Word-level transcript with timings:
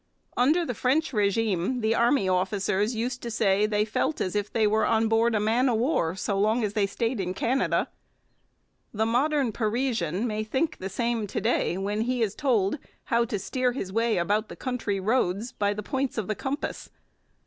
Under 0.35 0.65
the 0.65 0.73
French 0.73 1.11
régime 1.11 1.81
the 1.81 1.93
army 1.93 2.27
officers 2.27 2.95
used 2.95 3.21
to 3.21 3.29
say 3.29 3.67
they 3.67 3.85
felt 3.85 4.19
as 4.19 4.35
if 4.35 4.51
they 4.51 4.65
were 4.65 4.83
on 4.83 5.07
board 5.07 5.35
a 5.35 5.39
man 5.39 5.69
of 5.69 5.77
war 5.77 6.13
as 6.13 6.27
long 6.27 6.63
as 6.63 6.73
they 6.73 6.87
stayed 6.87 7.19
in 7.19 7.35
Canada. 7.35 7.87
The 8.95 9.05
modern 9.05 9.51
Parisian 9.51 10.25
may 10.25 10.43
think 10.43 10.79
the 10.79 10.89
same 10.89 11.27
to 11.27 11.39
day 11.39 11.77
when 11.77 12.01
he 12.01 12.23
is 12.23 12.33
told 12.33 12.79
how 13.03 13.25
to 13.25 13.37
steer 13.37 13.73
his 13.73 13.93
way 13.93 14.17
about 14.17 14.49
the 14.49 14.55
country 14.55 14.99
roads 14.99 15.51
by 15.51 15.71
the 15.71 15.83
points 15.83 16.17
of 16.17 16.25
the 16.25 16.33
compass. 16.33 16.89